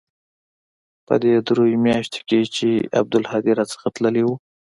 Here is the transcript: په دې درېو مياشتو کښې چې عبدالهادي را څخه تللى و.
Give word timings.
په 1.05 1.13
دې 1.23 1.33
درېو 1.47 1.81
مياشتو 1.85 2.19
کښې 2.29 2.41
چې 2.55 2.69
عبدالهادي 2.99 3.51
را 3.59 3.65
څخه 3.71 3.87
تللى 3.95 4.23
و. 4.25 4.29